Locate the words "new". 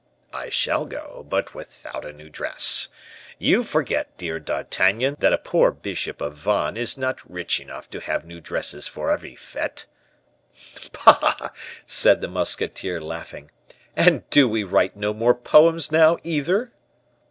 2.11-2.27, 8.25-8.41